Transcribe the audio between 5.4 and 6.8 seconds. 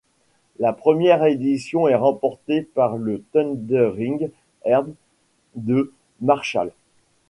de Marshall.